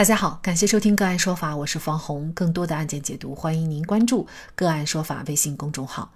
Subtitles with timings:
[0.00, 2.32] 大家好，感谢收听个案说法，我是方红。
[2.32, 6.10] 更多的案件解读，欢迎您关注个案说法微信公众号。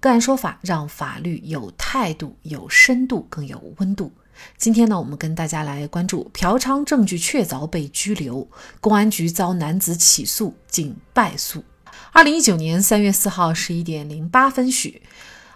[0.00, 4.10] 个案说法让法律有态度、有深度、更有温度。
[4.56, 8.48] 今天呢，我们跟大家来关注嫖娼证据确凿被拘留，
[8.80, 11.62] 公安局遭男子起诉竟败诉。
[12.10, 15.00] 二零一九年三月四号十一点零八分许。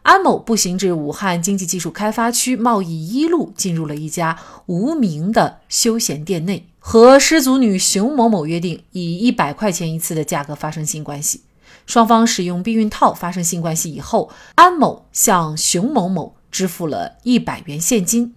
[0.05, 11.40] 安某步行至武汉经济技术开发区贸易一路，进入了一家无名的休闲店内，和失足女熊某某约定以一百块钱一次的价格发生性关系。
[11.86, 18.34] 双方使用避孕套发生性关系以后，安某向熊某某支付了一百元现金。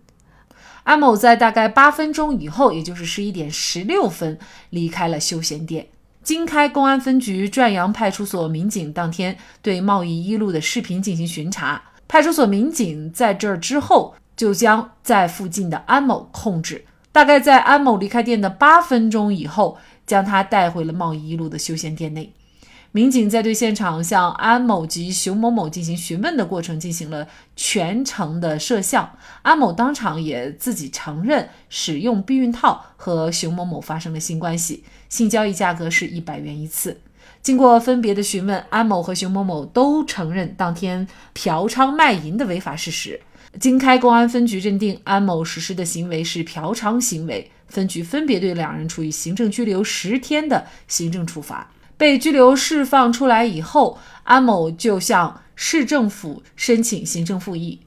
[0.83, 4.39] 安某在大概八分钟以后，也就是十一点十六分，
[4.69, 5.87] 离开了休闲店。
[6.27, 22.33] 经开公安分局转阳派出所民警当天对贸易一路的视频进行巡查，派出所民警在这儿之后就将在附近的安某控制，大概在安某离开店的八分钟以后，将他带回了贸易一路的休闲店内。
[22.93, 37.01] 民警在对现场向安某及熊某某进行询问的过程进行了全程的摄像，安某当场也自己承认使用避孕套和熊某某发生了性关系，性交易价格是一百元一次。
[37.43, 43.21] 经过分别的询问，安某和熊某某都承认当天嫖娼卖淫的违法事实。
[43.59, 51.71] 经开公安分局认定安某实施的行为是嫖娼行为，分局分别对两人处以行政拘留十天的行政处罚。
[51.97, 57.79] 被拘留释放出来以后，安某就向市政府申请行政复议，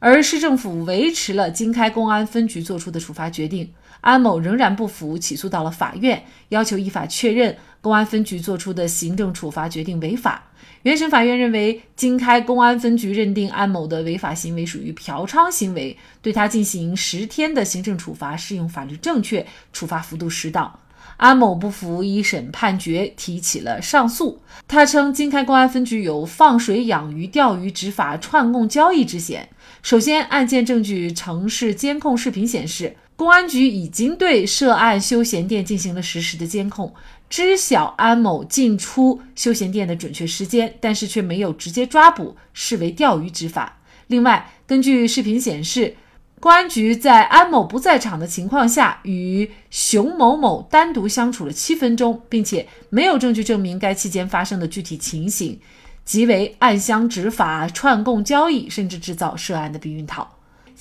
[0.00, 3.72] 而市政府维持了经开公安分局作出的处罚决定。
[4.00, 10.42] 安某仍然不服，起诉到了法院，要求依法确认公安分局作出的行政处罚决定违法。
[10.82, 20.80] 原审法院认为，经开公安分局认定安某的违法行为属于嫖娼行为，对他进行十天的行政处罚，适用法律正确，处罚幅度适当。
[21.16, 24.40] 安某不服一审判决，提起了上诉。
[24.66, 29.48] 他称，经开公安分局有放水养鱼、钓鱼执法、串供交易之嫌。
[29.82, 36.92] 首先，案件证据城市监控视频显示，公安局已经对涉案休闲店进行了实时的监控，
[37.30, 43.80] 知晓安某进出休闲店的准确时间，但是却没有直接抓捕，视为钓鱼执法。
[44.08, 45.96] 另外，根据视频显示。
[46.42, 55.60] 公安局在安某不在场的情况下，与熊某某单独相处了七分钟，并且没有证据证明该期间发生的具体情形，
[56.04, 60.36] 即为暗箱执法、串供交易，甚至制造涉案的避孕套。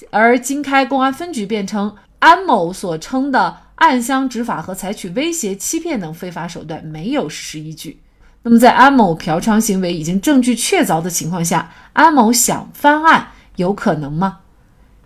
[0.09, 8.01] 而经开公安分局辩称，安某所称的暗箱执法和采取威胁、欺骗等非法手段没有事实依据。
[8.41, 14.39] 那么，在安某嫖娼行为已经证据确凿的情况下，安某想翻案有可能吗？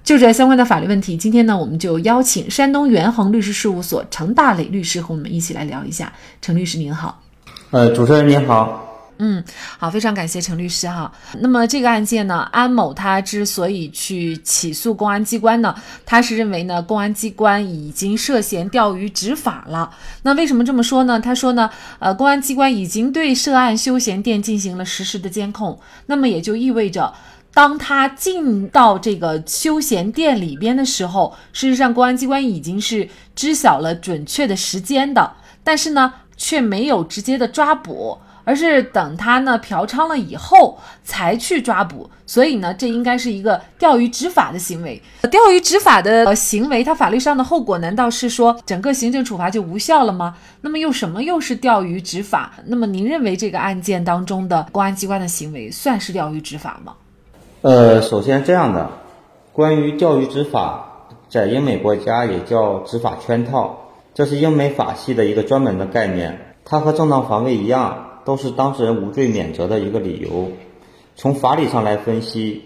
[0.06, 6.14] 就这相关的法律问题，今天呢，我们就邀请山东元恒律师事务所程大磊律师和我们一起来聊一下。
[6.44, 7.24] 程律师您好，
[7.72, 9.44] 呃，主持人您好，嗯，
[9.80, 11.12] 好，非常感谢程律师哈。
[11.40, 15.74] 那么这个案件呢，安某他之所以去起诉公安机关呢，
[16.06, 19.90] 他是认为呢，公安机关已经涉嫌钓鱼执法了。
[20.22, 21.20] 那为什么这么说呢？
[21.20, 21.68] 他说呢，
[21.98, 27.12] 呃，公安机关已经对涉案休闲店进行了实时的监控，那么也就意味着。
[27.56, 35.32] 当他进到这个休闲店里边的时候，事实上公安机关已经是知晓了准确的时间的，
[35.64, 42.10] 但是呢，却没有直接的抓捕，而是等他呢嫖娼了以后才去抓捕。
[42.28, 45.02] 所以呢，这应该是一个钓鱼执法的行为。
[45.32, 50.36] 钓鱼执法的行为，它法律上的后果难道是说整个行政处罚就无效了吗？
[50.60, 52.52] 那么又什么又是钓鱼执法？
[52.66, 56.96] 那么您认为这个案件当中的公安机关的行为算是钓鱼执法吗？
[57.66, 58.92] 呃，首先这样的，
[59.52, 66.58] 关于钓鱼执法，在英美国家也叫执法圈套，这是英美法系的一个专门的概念。
[66.64, 70.52] 它和正当防卫一样，都是当事人无罪免责的一个理由。
[71.16, 72.66] 从法理上来分析，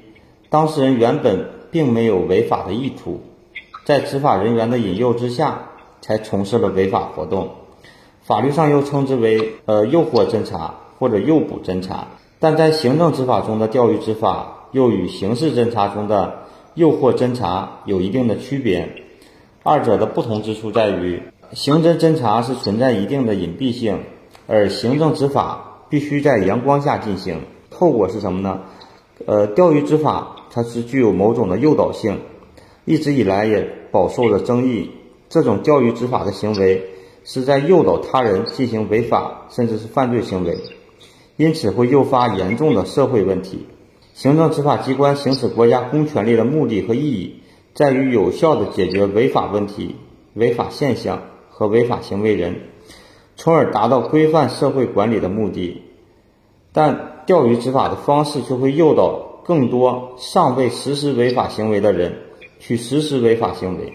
[0.50, 3.22] 当事人原本并没有违法的意图，
[3.86, 5.60] 在执法人员的引诱之下，
[6.02, 7.52] 才从事了违法活动。
[8.22, 12.08] 法律上又称之为呃诱惑侦查或者诱捕侦查，
[12.42, 14.58] 但在行政执法中的钓鱼执法。
[14.72, 16.44] 又与刑事侦查中的
[16.76, 19.04] 诱惑侦查有一定的区别，
[19.64, 21.24] 二者的不同之处在于，
[21.54, 24.00] 刑侦侦查是存在一定的隐蔽性，
[24.48, 27.42] 而行政执法必须在阳光下进行。
[27.70, 28.62] 后果是什么呢？
[29.26, 32.20] 呃，钓鱼执法它是具有某种的诱导性，
[32.86, 34.92] 一直以来也饱受着争议。
[35.30, 36.86] 这种钓鱼执法的行为
[37.24, 40.58] 是在诱导他人进行违法甚至是犯罪行为，
[41.36, 43.66] 因此会诱发严重的社会问题。
[44.20, 47.36] 行政执法机关行使国家公权力的目的和意义，
[47.74, 49.96] 在于有效地解决违法问题、
[50.34, 51.70] 违法现象和。
[51.70, 52.64] 违法行为人，
[53.38, 55.84] 从而达到规范社会管理的目的。
[56.74, 62.18] 但钓鱼执法的方式却会诱导更多尚未实施违法行为的人
[62.60, 63.94] 去实施违法行为，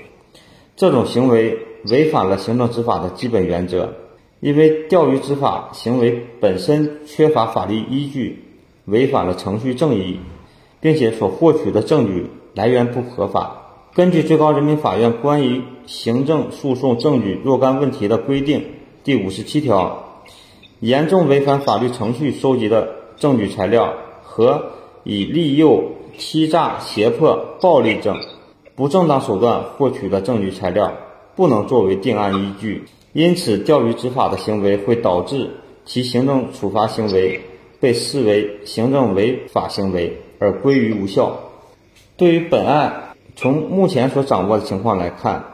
[0.74, 1.58] 这种行为
[1.90, 3.92] 违反了行政执法的基本原则。
[4.40, 8.43] 因为钓鱼执法行为本身缺乏法律依据，
[8.86, 10.18] 违反了程序正义，
[10.80, 13.60] 并且所获取的证据来源不合法。
[13.94, 18.64] 根据最高人民法院关于行政诉讼证据若干问题的规定
[19.04, 20.22] 第五十七条，
[20.80, 24.72] 严重违反法律程序收集的证据材料和
[25.04, 28.16] 以利诱、欺诈、胁迫、暴力等
[28.74, 30.92] 不正当手段获取的证据材料，
[31.36, 32.84] 不能作为定案依据。
[33.12, 35.50] 因此，钓鱼执法的行为会导致
[35.84, 37.40] 其行政处罚行为
[37.84, 41.50] 被视为行政违法行为而归于无效。
[42.16, 45.44] 对于本案，从目前所掌握的情况来看，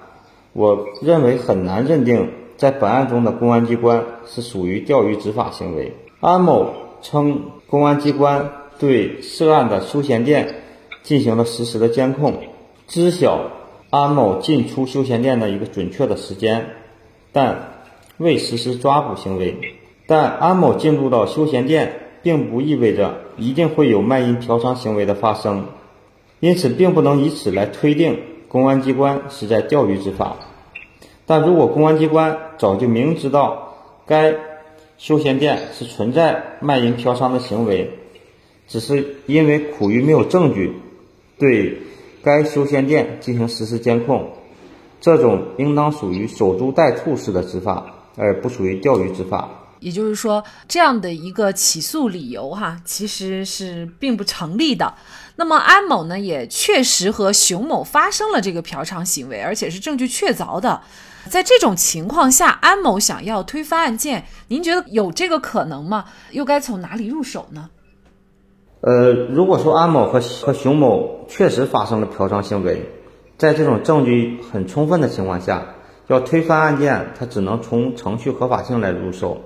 [0.52, 5.96] 我认为很难认定在本案中的公安机关是属于钓鱼执法行为。
[6.20, 6.72] 安某
[7.02, 10.62] 称，公安机关对涉案的休闲店
[11.02, 12.34] 进行了实时的监控，
[12.86, 13.40] 知晓
[13.90, 16.66] 安某进出休闲店的一个准确的时间。
[17.32, 17.72] 但
[18.18, 19.56] 未实施抓捕行为，
[20.06, 25.66] 但安某进入到休闲店，并不意味着一定会有卖淫嫖娼行为的发生，
[26.40, 28.18] 因此并不能以此来推定
[28.48, 30.36] 公安机关是在钓鱼执法。
[31.26, 33.74] 但如果公安机关早就明知道
[34.06, 34.34] 该
[34.98, 37.90] 休闲店是存在卖淫嫖娼的行为，
[38.66, 40.72] 只是因为苦于没有证据，
[41.38, 41.78] 对
[42.22, 44.30] 该休闲店进行实时监控。
[45.00, 49.48] 这种应当属于守株待兔式的执法，而不属于钓鱼执法。
[49.80, 54.94] 也就是说，这样的一个起诉理由哈，其实是并不成立的。
[55.36, 60.80] 那么安某呢，也确实和熊某发生了这个嫖娼行为，而且是证据确凿的。
[61.28, 66.04] 在这种情况下，安某想要推翻案件，您觉得有这个可能吗？
[66.30, 67.70] 又该从哪里入手呢？
[68.82, 72.90] 呃，如果说安某和和熊某确实发生了嫖娼行为。
[73.36, 75.66] 在这种证据很充分的情况下，
[76.08, 79.40] 要推翻案件，他只能从程序合法性来入手。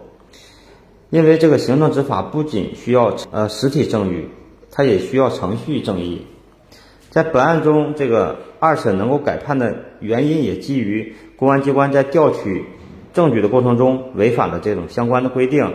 [1.14, 4.30] 因为这个行政执法不仅需要呃实体证据，
[4.72, 6.26] 它也需要程序正义。
[7.10, 12.64] 在本案中，这个二审能够改判的原因也基于公安机关在调取
[13.12, 15.74] 证据的过程中违反了这种相关的规定。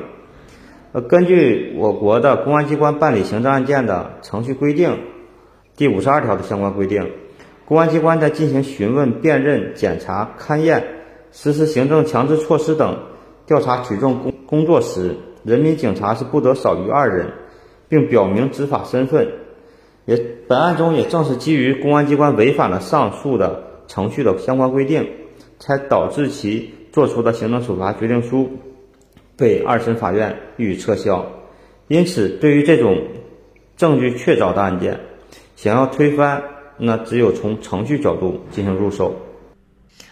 [0.91, 4.99] 呃，根据我国的公安机关办理行政案件的程序规定
[5.77, 7.11] 第五十二条的相关规定。
[7.63, 10.83] 公安机关在进行询问、辨认、检查、勘验、
[11.31, 13.03] 实施行政强制措施等
[13.45, 17.33] 调查取证工工作时，人民警察是不得少于二人，
[17.87, 19.31] 并表明执法身份。
[20.05, 25.07] 也本案中也正是基于公安机关违反了上述的程序的相关规定，
[25.59, 28.49] 才导致其作出的行政处罚决定书
[29.37, 31.25] 被二审法院予以撤销。
[31.87, 33.03] 因此，对于这种
[33.77, 34.99] 证据确凿的案件，
[35.55, 36.43] 想要推翻。
[36.81, 39.13] 那只有从程序角度进行入手。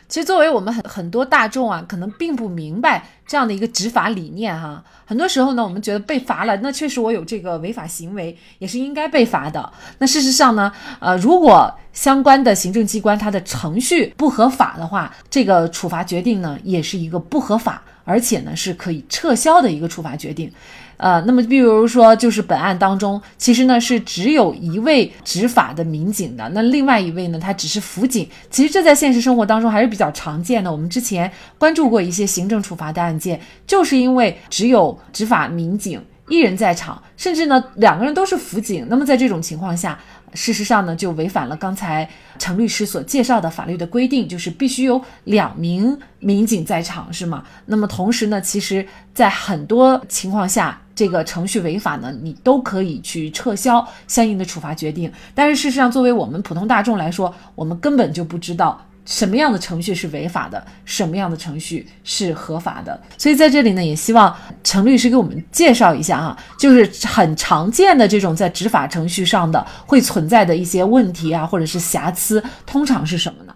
[0.08, 4.82] 其实，作为我们很很多大众啊，可能并不明白这样的一个执法理念哈。
[5.06, 9.70] 很多时候呢，我们觉得被罚了，那确实我有这个违法行为，也是应该被罚的。
[10.00, 20.50] 那事实上呢，呃，如果相关的行政机关它的程序不合法的话，这个处罚决定呢，也是一个不合法，而且呢是可以撤销的一个处罚决定。
[20.96, 28.28] 呃，那么比如说，就是本案当中，其实呢是只有一位执法的民警的，那另外一位呢，他只是辅警。
[28.50, 30.72] 其实这在现实生活当中还是比较常见的。
[30.72, 38.88] 我们之前关注过一些行政处罚的案件，就是因为只有执法民警一人在场，甚至呢两个人都是辅警。
[38.90, 40.00] 那么在这种情况下，
[40.34, 47.44] 事实上呢就违反了刚才陈律师所介绍的法律的规定，就是必须有两名民警在场，是吗？
[47.66, 50.82] 那么同时呢，其实在很多情况下。
[50.98, 55.14] 这个程序违法呢，你都可以去撤销相应的处罚决定。
[55.36, 63.00] 但是事实上，作为我们普通大众来说，我们根本就不知道什么样的程序是违法的，什么样的程序是合法的。
[63.18, 64.36] 所以在这里呢，也希望
[64.66, 73.54] 陈律师给我们介绍一下哈，就是很常见的这种在执法程序上的会存在的一些问题啊，或者是瑕疵，通常是什么呢？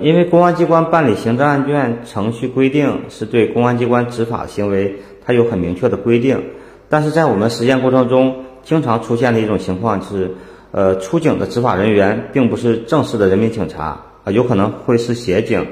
[0.00, 6.40] 因为公安机关办理行政案件程序规定是对公安机关执法行为，它有很明确的规定。
[6.88, 10.32] 但是在我们实践过程中，经常出现的一种情况是，
[10.70, 15.64] 呃，出警的执法人员并不是正式的人民警察啊，有可能会是协警，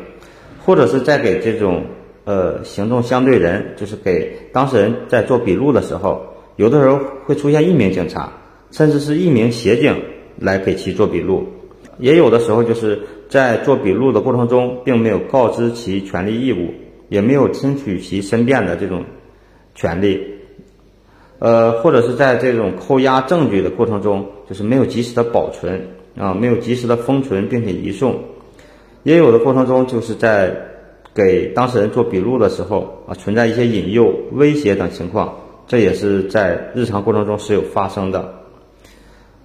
[0.65, 1.83] 或者是在给这种
[2.25, 8.33] 呃行动相对人，就是给当事人在做笔录的时候，有的时候会出现一名警察，
[8.71, 10.01] 甚至是一名协警
[10.39, 11.49] 来给其做笔录。
[11.99, 16.73] 也有的时候就是在做笔录的过程中，并没有告知其权利义务，
[17.09, 19.05] 也没有听取其申辩的这种
[19.75, 20.21] 权利，
[21.41, 28.23] 呃，或者是在这种扣押证据的过程中，就是没有及时的保存啊，没有及时的封存并且移送，
[29.05, 30.55] 也有的过程中就是在
[31.15, 35.33] 给当事人做笔录的时候啊，存在一些引诱、威胁等情况，
[35.69, 38.41] 这也是在日常过程中是有发生的。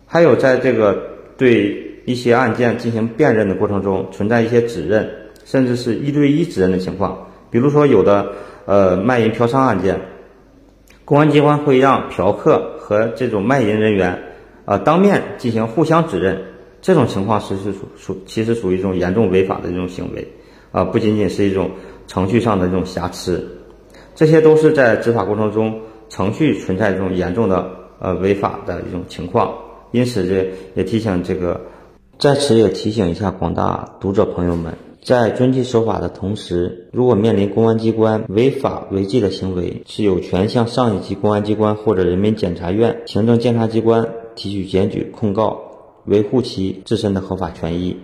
[0.08, 0.98] 还有在这个
[1.38, 5.08] 对一些案件进行辨认的过程中，存在一些指认，
[5.46, 7.28] 甚至是一对一指认的情况。
[7.52, 8.32] 比如说，有的
[8.66, 10.00] 呃卖淫嫖娼案件，
[11.06, 14.20] 公安机关会让嫖客和这种卖淫人员
[14.66, 16.42] 啊当面进行互相指认，
[16.82, 20.28] 这种情况实是属属其实属于一种严重违法的这种行为
[20.72, 21.72] 啊，不仅仅是一种
[22.08, 23.46] 程序上的这种瑕疵，
[24.16, 27.70] 这些都是在执法过程中程序存在这种严重的
[28.00, 29.54] 呃违法的一种情况。
[29.92, 31.60] 因此，这也提醒这个，
[32.20, 45.60] 在此也提醒一下广大读者朋友们，在遵纪守法的同时，如果面临公安机关违法违纪的行为，是有权向上一级公安机关或者人民检察院、行政监察机关提起检举控告，
[46.06, 47.98] 维护其自身的合法权益。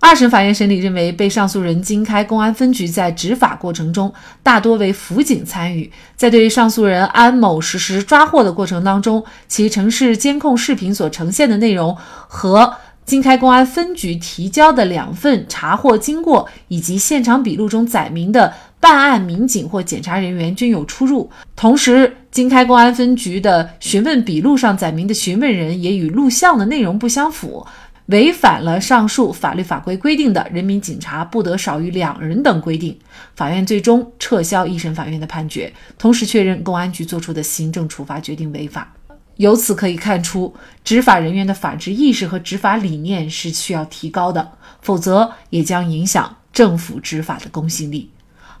[0.00, 12.74] 二审法院审理认为，被上诉人经开公安分局在执法过程中，大多为辅警参与，在对上诉人安某实施抓获的过程当中，其城市监控视频所呈现的内容和
[13.06, 18.52] 经开公安分局提交的两份查获经过以及现场笔录中载明的
[18.84, 21.30] 办案民警或检察人员均有出入。
[21.56, 27.66] 同时，经开公安分局的询问笔录上载明的询问人也与录像的内容不相符。
[28.08, 32.94] 违反了上述法律法规规定的人民警察不得少于两人等规定，
[33.34, 38.92] 法院最终撤销一审法院的判决，同时确认公安局作出的行政处罚决定违法。
[39.36, 44.46] 由此可以看出，执法人员的法治意识和执法理念是需要提高的，
[44.82, 48.10] 否则也将影响政府执法的公信力。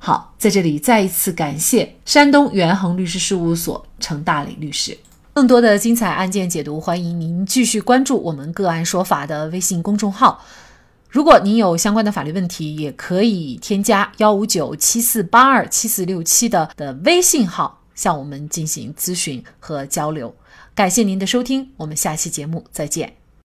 [0.04, 4.94] 好，在这里再一次感谢山东元衡律师事务所程大磊律师。
[5.32, 10.44] 更多的精彩案件解读，欢迎您继续关注我们“个案说法”的微信公众号。
[11.08, 20.34] 如果您有相关的法律问题，也可以添加幺五九七四八二七四六七的的微信号向我们进行咨询和交流。
[20.74, 23.23] 感谢您的收听，我们下期节目再见。